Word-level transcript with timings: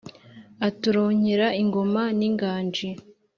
aturonkera 0.67 1.47
ingoma 1.61 2.03
n’inganji 2.17 2.87